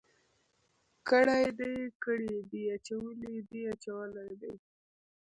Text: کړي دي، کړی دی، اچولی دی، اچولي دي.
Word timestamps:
کړي 1.09 1.43
دي، 1.59 1.73
کړی 2.03 2.35
دی، 2.49 2.61
اچولی 2.75 3.35
دی، 3.49 3.61
اچولي 3.73 4.29
دي. 4.41 4.53